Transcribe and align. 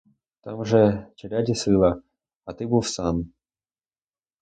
Там 0.41 0.63
же 0.65 1.07
челяді 1.15 1.55
сила, 1.55 2.01
а 2.45 2.53
ти 2.53 2.65
був 2.67 2.87
сам. 2.87 3.25